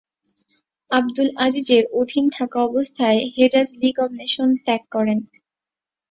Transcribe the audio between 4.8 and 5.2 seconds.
করে।